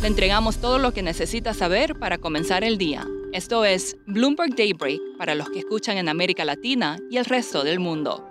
[0.00, 3.06] Le entregamos todo lo que necesita saber para comenzar el día.
[3.34, 7.80] Esto es Bloomberg Daybreak para los que escuchan en América Latina y el resto del
[7.80, 8.26] mundo.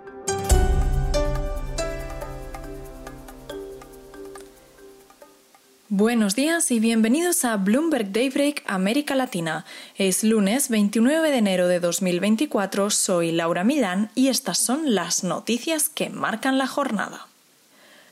[5.88, 9.64] Buenos días y bienvenidos a Bloomberg Daybreak América Latina.
[9.94, 15.88] Es lunes 29 de enero de 2024, soy Laura Milán y estas son las noticias
[15.88, 17.28] que marcan la jornada.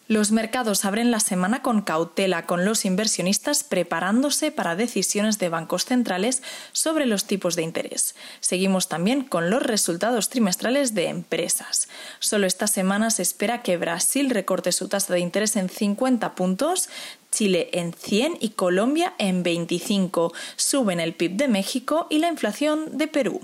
[0.09, 5.85] Los mercados abren la semana con cautela, con los inversionistas preparándose para decisiones de bancos
[5.85, 6.43] centrales
[6.73, 8.15] sobre los tipos de interés.
[8.41, 11.91] Seguimos también con los resultados trimestrales de empresas.
[12.21, 16.89] Solo esta semana se espera que Brasil recorte su tasa de interés en 50 puntos,
[17.31, 20.33] Chile en 100 y Colombia en 25.
[20.57, 23.43] Suben el PIB de México y la inflación de Perú.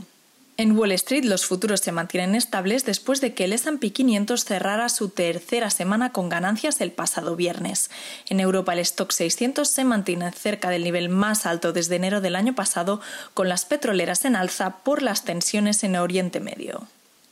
[0.57, 4.89] En Wall Street los futuros se mantienen estables después de que el S&P 500 cerrara
[4.89, 7.91] su tercera semana con ganancias el pasado viernes.
[8.29, 12.37] En Europa el stock 600 se mantiene cerca del nivel más alto desde enero del
[12.37, 13.01] año pasado,
[13.35, 16.87] con las petroleras en alza por las tensiones en Oriente Medio.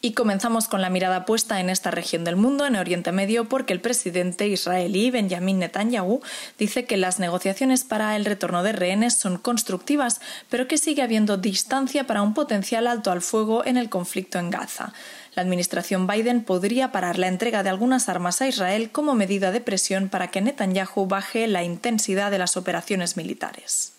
[0.05, 3.73] Y comenzamos con la mirada puesta en esta región del mundo, en Oriente Medio, porque
[3.73, 6.21] el presidente israelí Benjamin Netanyahu
[6.59, 11.37] dice que las negociaciones para el retorno de rehenes son constructivas, pero que sigue habiendo
[11.37, 14.93] distancia para un potencial alto al fuego en el conflicto en Gaza.
[15.37, 19.61] La administración Biden podría parar la entrega de algunas armas a Israel como medida de
[19.61, 23.93] presión para que Netanyahu baje la intensidad de las operaciones militares.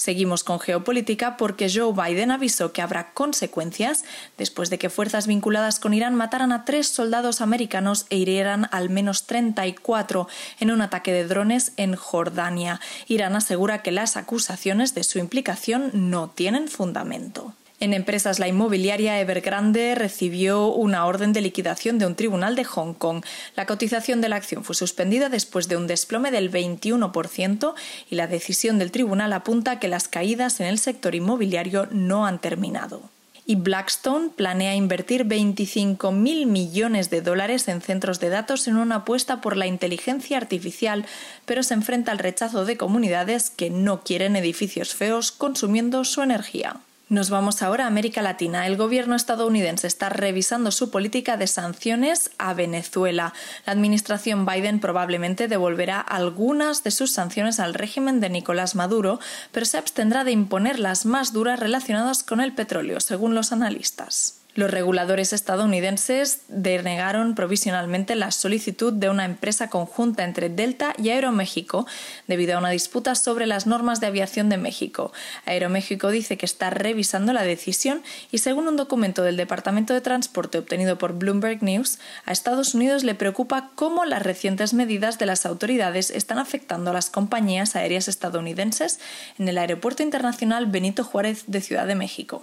[0.00, 4.06] Seguimos con geopolítica porque Joe Biden avisó que habrá consecuencias
[4.38, 8.88] después de que fuerzas vinculadas con Irán mataran a tres soldados americanos e hirieran al
[8.88, 10.26] menos 34
[10.58, 12.80] en un ataque de drones en Jordania.
[13.08, 17.52] Irán asegura que las acusaciones de su implicación no tienen fundamento.
[17.82, 22.92] En empresas, la inmobiliaria Evergrande recibió una orden de liquidación de un tribunal de Hong
[22.92, 23.24] Kong.
[23.56, 27.72] La cotización de la acción fue suspendida después de un desplome del 21%
[28.10, 32.26] y la decisión del tribunal apunta a que las caídas en el sector inmobiliario no
[32.26, 33.00] han terminado
[33.46, 39.40] y Blackstone planea invertir 25.000 millones de dólares en centros de datos en una apuesta
[39.40, 41.04] por la inteligencia artificial,
[41.46, 46.76] pero se enfrenta al rechazo de comunidades que no quieren edificios feos consumiendo su energía.
[47.10, 48.68] Nos vamos ahora a América Latina.
[48.68, 53.34] El gobierno estadounidense está revisando su política de sanciones a Venezuela.
[53.66, 59.18] La administración Biden probablemente devolverá algunas de sus sanciones al régimen de Nicolás Maduro,
[59.50, 64.39] pero se abstendrá de imponer las más duras relacionadas con el petróleo, según los analistas.
[64.60, 71.86] Los reguladores estadounidenses denegaron provisionalmente la solicitud de una empresa conjunta entre Delta y Aeroméxico
[72.26, 75.14] debido a una disputa sobre las normas de aviación de México.
[75.46, 80.58] Aeroméxico dice que está revisando la decisión y según un documento del Departamento de Transporte
[80.58, 85.46] obtenido por Bloomberg News, a Estados Unidos le preocupa cómo las recientes medidas de las
[85.46, 89.00] autoridades están afectando a las compañías aéreas estadounidenses
[89.38, 92.42] en el Aeropuerto Internacional Benito Juárez de Ciudad de México.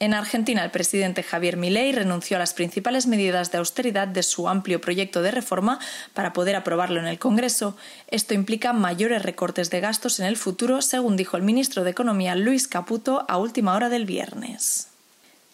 [0.00, 4.48] En Argentina, el presidente Javier Milei renunció a las principales medidas de austeridad de su
[4.48, 5.80] amplio proyecto de reforma
[6.14, 7.76] para poder aprobarlo en el Congreso.
[8.06, 12.36] Esto implica mayores recortes de gastos en el futuro, según dijo el ministro de Economía
[12.36, 14.88] Luis Caputo a última hora del viernes.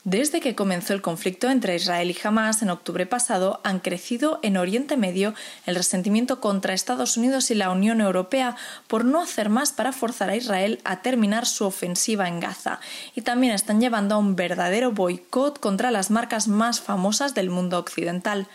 [0.04, 4.59] Desde que comenzó el conflicto entre Israel y Hamas en octubre pasado, han crecido en
[4.59, 5.32] Oriente Medio
[5.65, 8.54] el resentimiento contra Estados Unidos y la Unión Europea
[8.87, 12.81] por no hacer más para forzar a Israel a terminar su ofensiva en Gaza.
[13.15, 17.78] Y también están llevando a un verdadero boicot contra las marcas más famosas del mundo
[17.78, 18.47] occidental.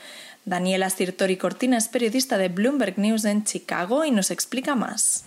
[0.45, 5.25] Daniela Sirtori Cortina es periodista de Bloomberg News en Chicago y nos explica más.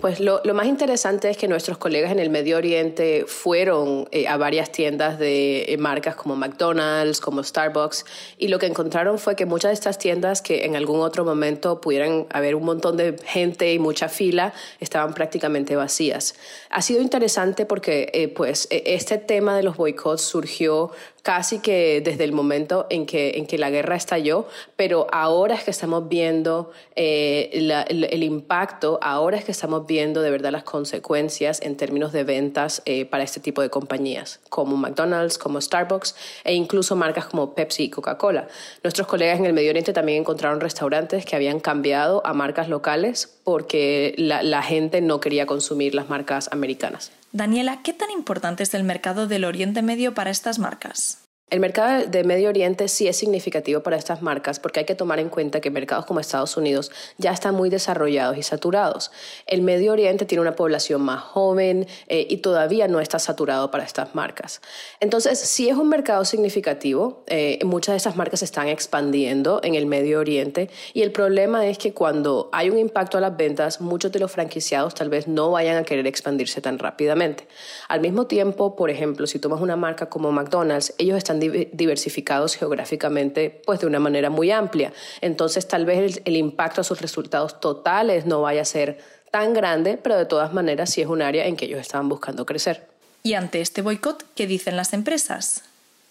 [0.00, 4.36] Pues lo, más interesante es que nuestros colegas en el Medio Oriente fueron eh, a
[4.36, 8.06] varias tiendas de eh, marcas como McDonald's, como Starbucks,
[8.38, 11.80] y lo que encontraron fue que muchas de estas tiendas que en algún otro momento
[11.80, 16.36] pudieran haber un montón de gente y mucha fila, estaban prácticamente vacías.
[16.70, 20.92] Ha sido interesante porque eh, pues, e, este tema de los boicots surgió
[21.28, 24.46] casi que desde el momento en que, en que la guerra estalló,
[24.76, 30.30] pero ahora es que estamos viendo eh, el, impacto, ahora es que estamos viendo de
[30.30, 35.36] verdad las consecuencias en términos de ventas eh, para este tipo de compañías, como McDonald's,
[35.36, 38.48] como Starbucks e incluso marcas como Pepsi y Coca-Cola.
[38.82, 43.38] Nuestros colegas en el Medio Oriente también encontraron restaurantes que habían cambiado a marcas locales
[43.44, 47.12] porque la, la gente no quería consumir las marcas americanas.
[47.32, 51.27] Daniela, ¿qué tan importante es el mercado del Oriente Medio para estas marcas?
[51.50, 55.18] El mercado de Medio Oriente sí es significativo para estas marcas porque hay que tomar
[55.18, 59.10] en cuenta que mercados como Estados Unidos ya están muy desarrollados y saturados.
[59.46, 63.84] El Medio Oriente tiene una población más joven eh, y todavía no está saturado para
[63.84, 64.60] estas marcas.
[65.00, 67.24] Entonces, sí es un mercado significativo.
[67.28, 71.78] Eh, muchas de estas marcas están expandiendo en el Medio Oriente y el problema es
[71.78, 75.50] que cuando hay un impacto a las ventas, muchos de los franquiciados tal vez no
[75.52, 77.48] vayan a querer expandirse tan rápidamente.
[77.88, 83.62] Al mismo tiempo, por ejemplo, si tomas una marca como McDonald's, ellos están diversificados geográficamente
[83.64, 84.92] pues de una manera muy amplia.
[85.20, 88.98] Entonces tal vez el, impacto a sus resultados totales no vaya a ser
[89.30, 92.46] tan grande, pero de todas maneras sí es un área en que ellos estaban buscando
[92.46, 92.86] crecer.
[93.22, 95.64] Y ante este boicot, ¿qué dicen las empresas?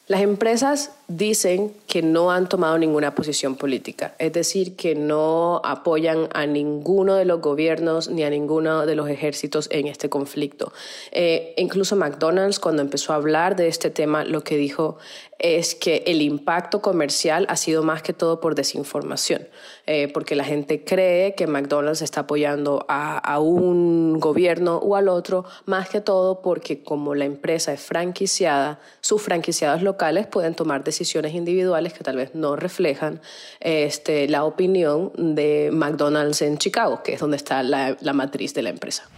[0.08, 6.30] Las empresas dicen que no han tomado ninguna posición política, es decir, que no apoyan
[6.34, 10.72] a ninguno de los gobiernos ni a ninguno de los ejércitos en este conflicto.
[11.12, 14.98] Eh, incluso McDonald's, cuando empezó a hablar de este tema, lo que dijo
[15.40, 19.48] es que el impacto comercial ha sido más que todo por desinformación,
[19.86, 25.46] eh, porque la gente cree que McDonald's está apoyando a, un gobierno o al otro,
[25.66, 31.34] más que todo porque como la empresa es franquiciada, sus franquiciados locales pueden tomar decisiones
[31.34, 33.20] individuales que tal vez no reflejan
[33.60, 38.62] este, la opinión de McDonald's en Chicago, que es donde está la, la matriz de
[38.62, 39.10] la empresa.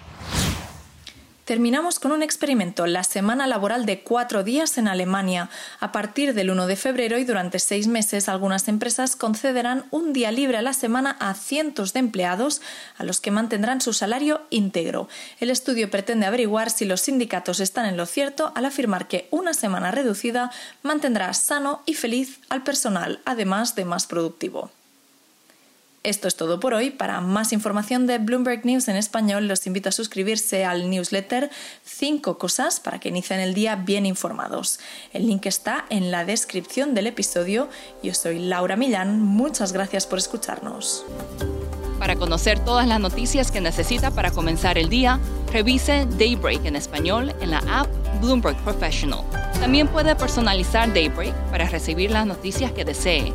[1.49, 5.49] Terminamos con un experimento, la semana laboral de cuatro días en Alemania.
[5.79, 10.31] A partir del 1 de febrero y durante seis meses, algunas empresas concederán un día
[10.31, 12.61] libre a la semana a cientos de empleados,
[12.99, 15.09] a los que mantendrán su salario íntegro.
[15.39, 19.55] El estudio pretende averiguar si los sindicatos están en lo cierto al afirmar que una
[19.55, 20.51] semana reducida
[20.83, 24.69] mantendrá sano y feliz al personal, además de más productivo.
[26.09, 26.89] Esto es todo por hoy.
[26.89, 31.51] Para más información de Bloomberg News en español, los invito a suscribirse al newsletter
[31.83, 34.79] 5 cosas para que inicien el día bien informados.
[35.13, 37.69] El link está en la descripción del episodio.
[38.01, 39.21] Yo soy Laura Millán.
[39.21, 41.05] Muchas gracias por escucharnos.
[41.99, 45.19] Para conocer todas las noticias que necesita para comenzar el día,
[45.53, 47.87] revise Daybreak en español en la app
[48.19, 49.23] Bloomberg Professional.
[49.59, 53.31] También puede personalizar Daybreak para recibir las noticias que desee.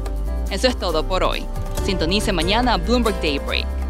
[0.50, 1.46] Eso es todo por hoy.
[1.84, 3.83] Sintonice mañana Bloomberg Daybreak.